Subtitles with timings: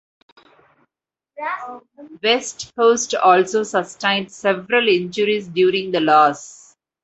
[2.23, 6.75] West Coast also sustained several injuries during the loss.